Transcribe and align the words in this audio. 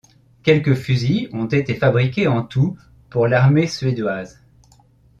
Quelque 0.41 0.73
fusils 0.73 1.29
ont 1.31 1.45
été 1.45 1.75
fabriqués 1.75 2.25
en 2.27 2.41
tout 2.41 2.75
pour 3.11 3.27
l'armée 3.27 3.67
suédoise. 3.67 4.41